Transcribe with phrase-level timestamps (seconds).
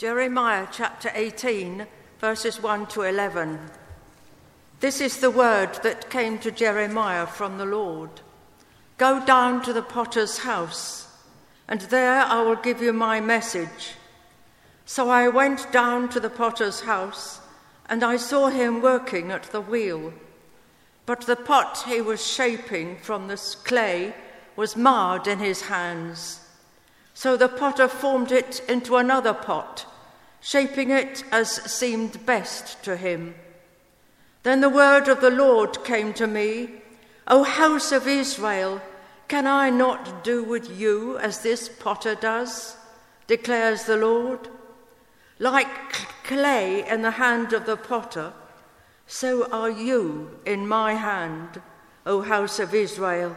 [0.00, 1.86] Jeremiah chapter 18,
[2.20, 3.60] verses 1 to 11.
[4.80, 8.08] This is the word that came to Jeremiah from the Lord
[8.96, 11.06] Go down to the potter's house,
[11.68, 13.92] and there I will give you my message.
[14.86, 17.40] So I went down to the potter's house,
[17.86, 20.14] and I saw him working at the wheel.
[21.04, 24.14] But the pot he was shaping from the clay
[24.56, 26.40] was marred in his hands.
[27.12, 29.84] So the potter formed it into another pot
[30.40, 33.34] shaping it as seemed best to him.
[34.42, 36.70] Then the word of the Lord came to me
[37.26, 38.80] O house of Israel,
[39.28, 42.76] can I not do with you as this potter does?
[43.28, 44.48] declares the Lord.
[45.38, 45.92] Like
[46.24, 48.32] clay in the hand of the potter,
[49.06, 51.62] so are you in my hand,
[52.04, 53.36] O house of Israel.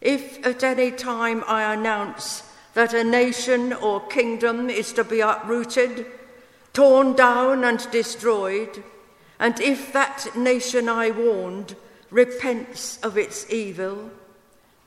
[0.00, 2.44] If at any time I announce
[2.74, 6.06] that a nation or kingdom is to be uprooted,
[6.72, 8.82] torn down, and destroyed,
[9.38, 11.76] and if that nation I warned
[12.10, 14.10] repents of its evil,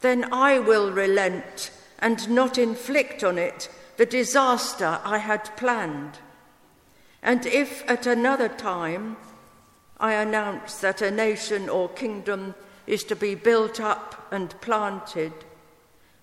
[0.02, 6.20] then I will relent and not inflict on it the disaster I had planned.
[7.24, 9.18] And if at another time
[10.00, 12.54] I announce that a nation or kingdom
[12.86, 15.34] is to be built up and planted,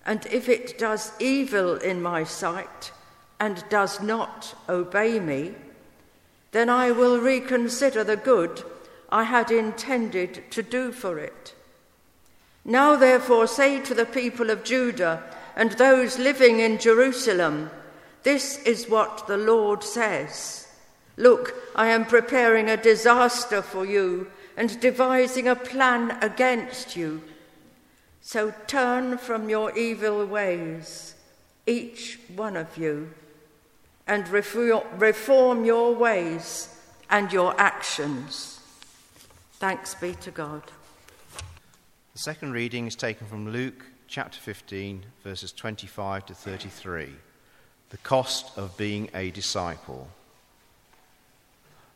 [0.05, 2.91] and if it does evil in my sight
[3.39, 5.55] and does not obey me,
[6.51, 8.63] then I will reconsider the good
[9.09, 11.53] I had intended to do for it.
[12.63, 15.23] Now, therefore, say to the people of Judah
[15.55, 17.69] and those living in Jerusalem,
[18.23, 20.67] This is what the Lord says
[21.17, 27.21] Look, I am preparing a disaster for you and devising a plan against you.
[28.27, 31.13] So turn from your evil ways,
[31.67, 33.11] each one of you,
[34.07, 36.75] and reform your ways
[37.07, 38.59] and your actions.
[39.53, 40.63] Thanks be to God.
[42.13, 47.09] The second reading is taken from Luke chapter 15, verses 25 to 33.
[47.91, 50.07] The cost of being a disciple.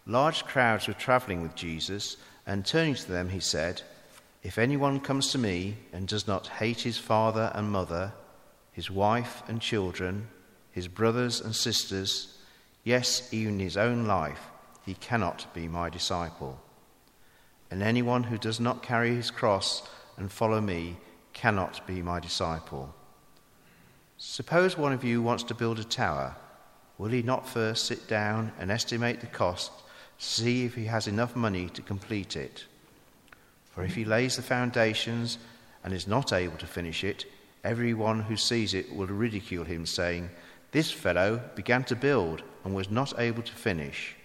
[0.05, 3.81] Large crowds were traveling with Jesus, and turning to them, he said,
[4.41, 8.13] if anyone comes to me and does not hate his father and mother,
[8.71, 10.27] his wife and children,
[10.71, 12.37] his brothers and sisters,
[12.83, 14.47] yes, even his own life,
[14.85, 16.59] he cannot be my disciple.
[17.69, 19.83] And anyone who does not carry his cross
[20.17, 20.97] and follow me
[21.33, 22.93] cannot be my disciple.
[24.17, 26.35] Suppose one of you wants to build a tower.
[26.97, 29.71] Will he not first sit down and estimate the cost
[30.17, 32.65] see if he has enough money to complete it?
[33.79, 35.37] For if he lays the foundations
[35.85, 37.23] and is not able to finish it,
[37.63, 40.31] everyone who sees it will ridicule him, saying,
[40.73, 44.17] This fellow began to build and was not able to finish.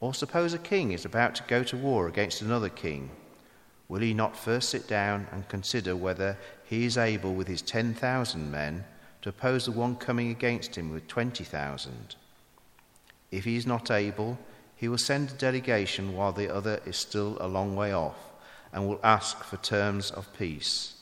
[0.00, 3.10] Or suppose a king is about to go to war against another king.
[3.86, 8.50] Will he not first sit down and consider whether he is able with his 10,000
[8.50, 8.86] men
[9.20, 12.16] to oppose the one coming against him with 20,000?
[13.30, 14.38] If he is not able,
[14.74, 18.28] he will send a delegation while the other is still a long way off
[18.72, 20.94] and will ask for terms of peace.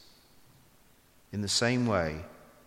[1.32, 2.24] In the same way,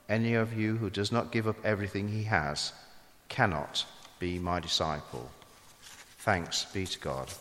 [0.07, 2.73] any of you who does not give up everything he has
[3.29, 3.85] cannot
[4.19, 5.29] be my disciple.
[6.19, 7.31] Thanks be to God.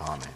[0.00, 0.28] Amen.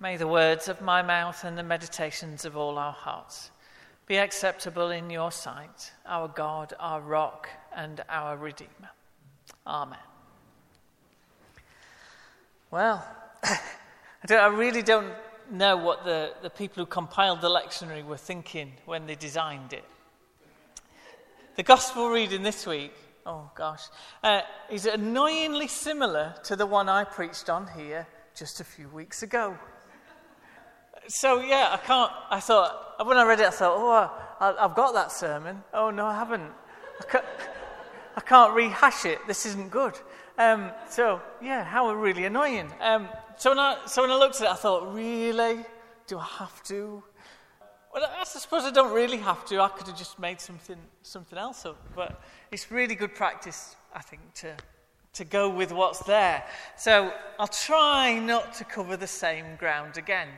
[0.00, 3.50] May the words of my mouth and the meditations of all our hearts
[4.06, 8.90] be acceptable in your sight, our God, our rock, and our Redeemer.
[9.66, 9.98] Amen.
[12.74, 13.06] Well,
[13.44, 15.14] I, I, really don't
[15.48, 19.84] know what the, the people who compiled the lectionary were thinking when they designed it.
[21.54, 22.92] The gospel reading this week,
[23.26, 23.82] oh gosh,
[24.24, 29.22] uh, is annoyingly similar to the one I preached on here just a few weeks
[29.22, 29.56] ago.
[31.06, 34.74] So, yeah, I can't, I thought, when I read it, I thought, oh, I, I've
[34.74, 35.62] got that sermon.
[35.72, 36.50] Oh, no, I haven't.
[37.00, 37.24] I can't,
[38.16, 39.20] I can't rehash it.
[39.28, 39.96] This isn't good.
[40.36, 42.70] Um, so, yeah, how really annoying.
[42.80, 45.64] Um, so, when I, so when I looked at it, I thought, really?
[46.06, 47.02] Do I have to?
[47.92, 49.60] Well, I suppose I don't really have to.
[49.60, 51.76] I could have just made something, something else up.
[51.94, 52.20] But
[52.50, 54.56] it's really good practice, I think, to,
[55.12, 56.44] to go with what's there.
[56.76, 60.28] So I'll try not to cover the same ground again,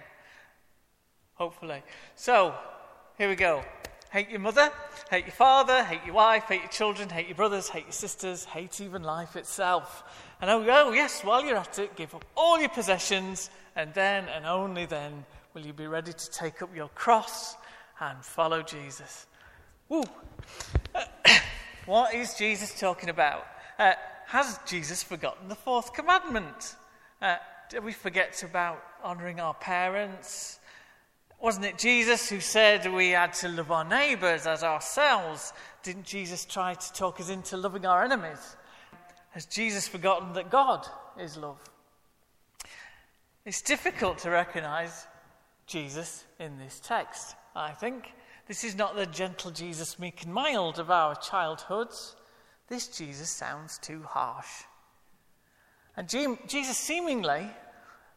[1.35, 1.83] hopefully.
[2.15, 2.55] So
[3.17, 3.65] here we go.
[4.11, 4.71] Hate your mother,
[5.11, 8.45] hate your father, hate your wife, hate your children, hate your brothers, hate your sisters,
[8.45, 10.05] hate even life itself.
[10.41, 14.27] And oh, oh, yes, while you're at it, give up all your possessions, and then
[14.29, 15.25] and only then
[15.55, 17.57] will you be ready to take up your cross
[18.01, 19.27] and follow Jesus.
[19.89, 20.03] Woo!
[21.87, 23.47] What is Jesus talking about?
[23.79, 23.93] Uh,
[24.27, 26.75] has Jesus forgotten the fourth commandment?
[27.23, 27.37] Uh,
[27.71, 30.59] did we forget about honouring our parents?
[31.41, 35.53] Wasn't it Jesus who said we had to love our neighbours as ourselves?
[35.83, 38.57] Didn't Jesus try to talk us into loving our enemies?
[39.31, 40.87] Has Jesus forgotten that God
[41.21, 41.59] is love?
[43.45, 45.07] It's difficult to recognise
[45.67, 48.13] Jesus in this text, I think.
[48.49, 52.17] This is not the gentle Jesus, meek and mild of our childhoods.
[52.69, 54.65] This Jesus sounds too harsh.
[55.97, 57.49] And Jesus seemingly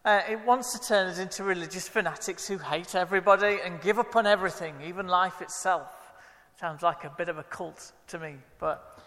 [0.05, 4.15] uh, it wants to turn us into religious fanatics who hate everybody and give up
[4.15, 5.91] on everything, even life itself.
[6.59, 8.35] Sounds like a bit of a cult to me.
[8.59, 8.99] But,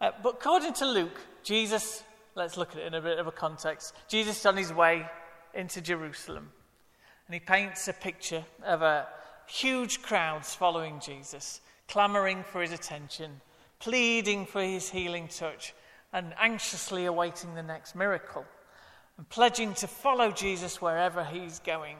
[0.00, 2.02] uh, but according to Luke, Jesus,
[2.34, 3.94] let's look at it in a bit of a context.
[4.08, 5.06] Jesus is on his way
[5.54, 6.50] into Jerusalem.
[7.26, 9.06] And he paints a picture of a
[9.46, 13.40] huge crowds following Jesus, clamoring for his attention,
[13.78, 15.74] pleading for his healing touch,
[16.12, 18.44] and anxiously awaiting the next miracle,
[19.18, 21.96] and pledging to follow Jesus wherever he's going,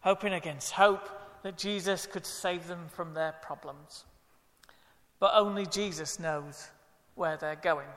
[0.00, 1.08] hoping against hope
[1.42, 4.04] that Jesus could save them from their problems.
[5.20, 6.68] But only Jesus knows
[7.14, 7.88] where they're going.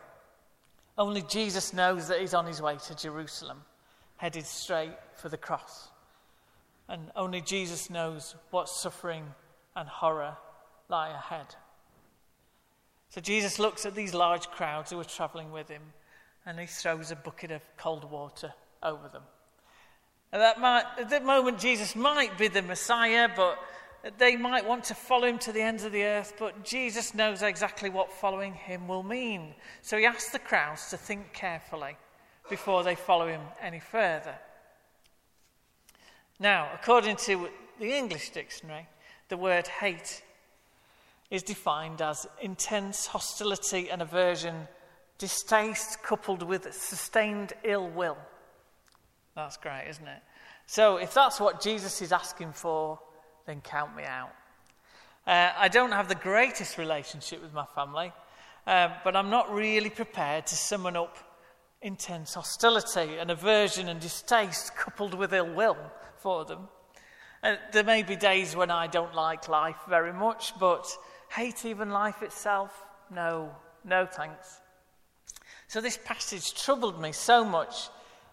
[0.98, 3.62] Only Jesus knows that he's on his way to Jerusalem,
[4.18, 5.90] headed straight for the cross.
[6.88, 9.26] And only Jesus knows what suffering
[9.76, 10.38] and horror
[10.90, 11.56] lie ahead.
[13.10, 15.82] So Jesus looks at these large crowds who are traveling with him
[16.46, 19.24] and he throws a bucket of cold water over them.
[20.32, 23.60] At that, might, at that moment, Jesus might be the Messiah, but
[24.18, 27.42] they might want to follow him to the ends of the earth, but Jesus knows
[27.42, 29.54] exactly what following him will mean.
[29.82, 31.98] So he asks the crowds to think carefully
[32.50, 34.36] before they follow him any further.
[36.40, 37.50] Now, according to
[37.80, 38.88] the English dictionary,
[39.28, 40.24] the word hate
[41.30, 44.68] is defined as intense hostility and aversion,
[45.20, 48.18] distaste coupled with sustained ill will.
[49.36, 50.22] That's great, isn't it?
[50.66, 53.00] So, if that's what Jesus is asking for,
[53.46, 54.32] then count me out.
[55.28, 58.12] Uh, I don't have the greatest relationship with my family,
[58.66, 61.18] uh, but I'm not really prepared to summon up
[61.82, 65.78] intense hostility and aversion and distaste coupled with ill will
[66.18, 66.68] for them.
[67.42, 70.86] And there may be days when I don't like life very much, but
[71.30, 72.86] hate even life itself?
[73.10, 73.56] No,
[73.86, 74.60] no thanks.
[75.70, 77.90] So this passage troubled me so much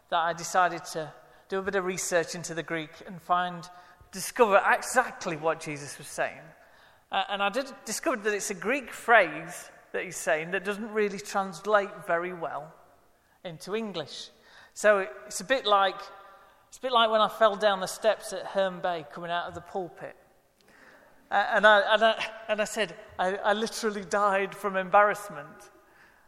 [0.08, 1.12] that I decided to
[1.50, 3.62] do a bit of research into the Greek and find,
[4.10, 6.40] discover exactly what Jesus was saying.
[7.12, 10.90] Uh, and I did discovered that it's a Greek phrase that he's saying that doesn't
[10.92, 12.72] really translate very well
[13.44, 14.30] into English.
[14.72, 16.00] So it's a bit like
[16.68, 19.46] it's a bit like when I fell down the steps at Herne Bay coming out
[19.46, 20.16] of the pulpit.
[21.30, 25.70] Uh, and, I, and, I, and I said, I, I literally died from embarrassment.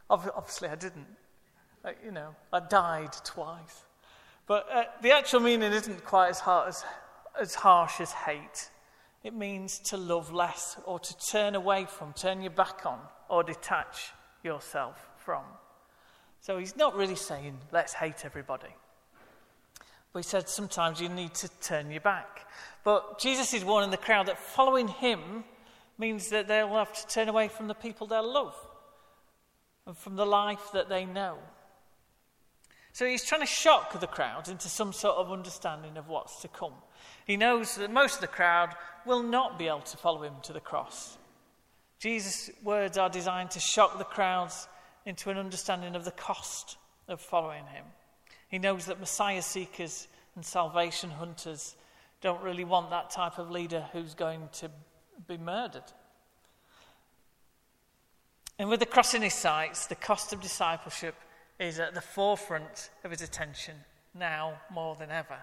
[0.09, 1.07] Obviously, I didn't.
[2.03, 3.83] You know, I died twice.
[4.47, 6.83] But uh, the actual meaning isn't quite as, hard, as,
[7.39, 8.69] as harsh as hate.
[9.23, 13.43] It means to love less or to turn away from, turn your back on, or
[13.43, 14.11] detach
[14.43, 15.43] yourself from.
[16.41, 18.73] So he's not really saying, let's hate everybody.
[20.11, 22.47] But he said sometimes you need to turn your back.
[22.83, 25.43] But Jesus is warning the crowd that following him
[25.97, 28.55] means that they'll have to turn away from the people they love
[29.89, 31.35] and from the life that they know.
[32.93, 36.47] So he's trying to shock the crowd into some sort of understanding of what's to
[36.47, 36.73] come.
[37.25, 40.53] He knows that most of the crowd will not be able to follow him to
[40.53, 41.17] the cross.
[41.97, 44.67] Jesus' words are designed to shock the crowds
[45.07, 46.77] into an understanding of the cost
[47.07, 47.85] of following him.
[48.47, 51.75] He knows that Messiah seekers and salvation hunters
[52.21, 54.69] don't really want that type of leader who's going to
[55.27, 55.83] be murdered.
[58.59, 61.15] And with the cross in his sights, the cost of discipleship
[61.59, 63.75] is at the forefront of his attention
[64.13, 65.37] now more than ever.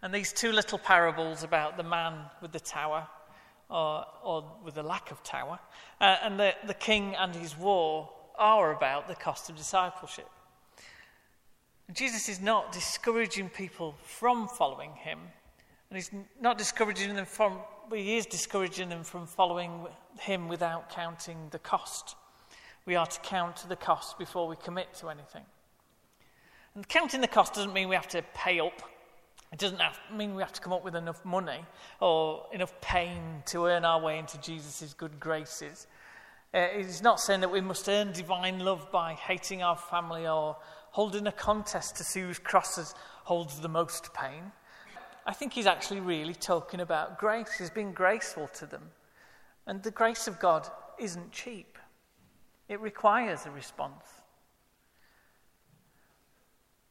[0.00, 3.08] And these two little parables about the man with the tower,
[3.68, 5.58] or, or with the lack of tower,
[6.00, 8.08] uh, and the, the king and his war
[8.38, 10.28] are about the cost of discipleship.
[11.92, 15.18] Jesus is not discouraging people from following him,
[15.90, 17.58] and he's not discouraging them from,
[17.88, 19.86] but he is discouraging them from following
[20.20, 22.14] him without counting the cost.
[22.90, 25.44] We are to count the cost before we commit to anything.
[26.74, 28.82] And counting the cost doesn't mean we have to pay up.
[29.52, 31.64] It doesn't have, mean we have to come up with enough money
[32.00, 35.86] or enough pain to earn our way into Jesus' good graces.
[36.52, 40.56] Uh, it's not saying that we must earn divine love by hating our family or
[40.90, 44.50] holding a contest to see whose crosses holds the most pain.
[45.26, 47.52] I think he's actually really talking about grace.
[47.56, 48.90] He's being graceful to them.
[49.64, 50.68] And the grace of God
[50.98, 51.69] isn't cheap.
[52.70, 54.06] It requires a response.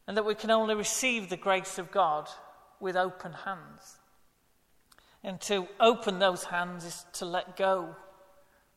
[0.06, 2.28] And that we can only receive the grace of God
[2.82, 3.98] with open hands.
[5.24, 7.96] And to open those hands is to let go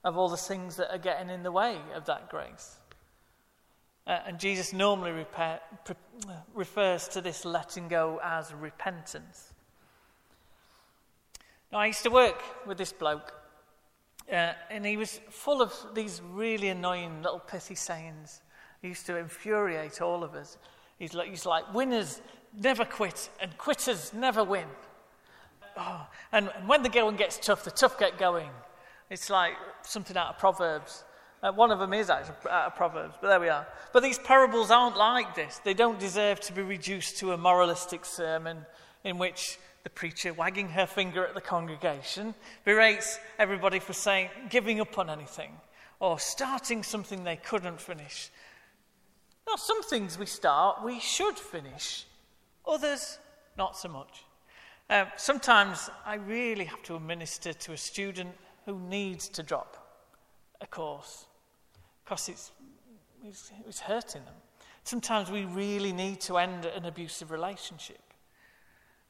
[0.05, 2.79] of all the things that are getting in the way of that grace.
[4.07, 5.97] Uh, and Jesus normally repair, pre-
[6.55, 9.53] refers to this letting go as repentance.
[11.73, 13.33] Now, I used to work with this bloke,
[14.31, 18.41] uh, and he was full of these really annoying little pithy sayings.
[18.81, 20.59] He used to infuriate all of us.
[20.99, 22.21] He's like, he's like winners
[22.59, 24.67] never quit, and quitters never win.
[25.77, 28.51] Oh, and, and when the going gets tough, the tough get going.
[29.11, 31.05] It's like something out of Proverbs.
[31.43, 33.67] Uh, one of them is actually out of Proverbs, but there we are.
[33.93, 35.61] But these parables aren't like this.
[35.65, 38.65] They don't deserve to be reduced to a moralistic sermon
[39.03, 42.35] in which the preacher, wagging her finger at the congregation,
[42.65, 45.53] berates everybody for saying, giving up on anything
[46.01, 48.31] or starting something they couldn't finish.
[49.47, 52.05] Now, some things we start, we should finish,
[52.67, 53.19] others,
[53.57, 54.25] not so much.
[54.89, 58.31] Uh, sometimes I really have to administer to a student
[58.67, 59.77] who needs to drop
[60.61, 61.27] a course
[62.05, 62.53] because it's,
[63.25, 64.35] it's, it's hurting them.
[64.85, 68.01] Sometimes we really need to end an abusive relationship.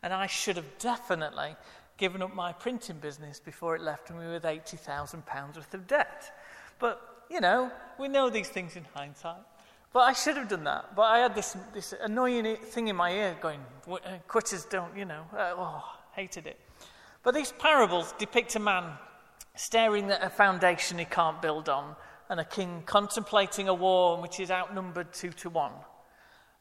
[0.03, 1.57] And I should have definitely
[1.97, 6.37] given up my printing business before it left me with £80,000 worth of debt.
[6.79, 9.43] But, you know, we know these things in hindsight.
[9.93, 10.97] But I should have done that.
[10.97, 15.05] But I had this, this annoying thing in my ear going, uh, quitters don't, you
[15.05, 16.59] know, uh, oh, hated it.
[17.23, 18.85] But these parables depict a man
[19.55, 21.95] staring at a foundation he can't build on
[22.31, 25.73] and a king contemplating a war which he's outnumbered two to one.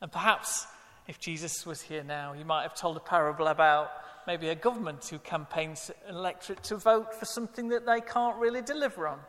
[0.02, 0.68] And perhaps
[1.08, 3.92] if Jesus was here now, he might have told a parable about
[4.28, 8.62] maybe a government who campaigns an electorate to vote for something that they can't really
[8.62, 9.20] deliver on.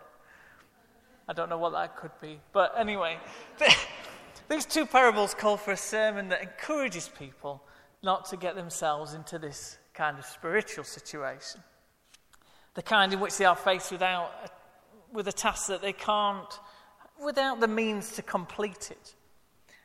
[1.28, 2.40] I don't know what that could be.
[2.52, 3.18] But anyway,
[4.48, 7.62] these two parables call for a sermon that encourages people
[8.02, 11.60] not to get themselves into this kind of spiritual situation.
[12.74, 14.30] The kind in which they are faced without
[15.12, 16.58] with a task that they can't,
[17.22, 19.14] without the means to complete it.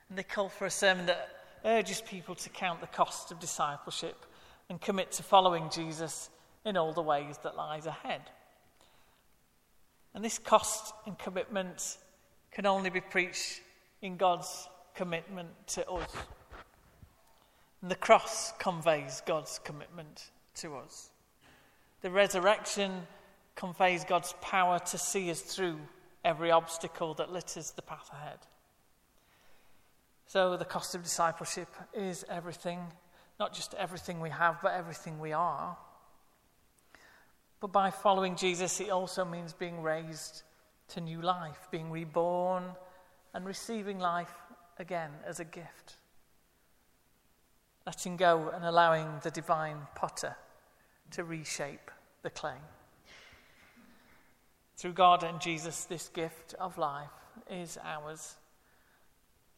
[0.10, 1.37] And they call for a sermon that
[1.68, 4.26] urges people to count the cost of discipleship
[4.70, 6.30] and commit to following Jesus
[6.66, 8.22] in all the ways that lies ahead.
[10.16, 11.98] And this cost and commitment
[12.52, 13.62] can only be preached
[14.02, 16.12] in God's commitment to us.
[17.82, 21.12] And the cross conveys God's commitment to us.
[22.02, 22.92] The resurrection
[23.56, 25.80] conveys God's power to see us through
[26.24, 28.40] every obstacle that litters the path ahead.
[30.27, 32.79] So, the cost of discipleship is everything,
[33.39, 35.77] not just everything we have, but everything we are.
[37.62, 40.43] But by following Jesus, it also means being raised
[40.89, 42.65] to new life, being reborn,
[43.34, 44.34] and receiving life
[44.77, 45.96] again as a gift.
[47.86, 50.36] Letting go and allowing the divine potter
[51.12, 51.89] to reshape
[52.22, 52.57] the clay.
[54.75, 57.10] Through God and Jesus, this gift of life
[57.50, 58.36] is ours.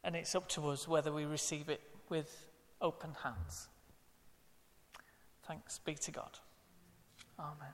[0.04, 2.48] And it's up to us whether we receive it with
[2.82, 3.68] open hands.
[5.46, 6.40] Thanks be to God.
[7.40, 7.74] Amen.